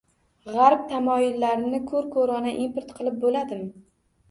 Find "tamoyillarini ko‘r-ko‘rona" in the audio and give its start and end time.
0.93-2.57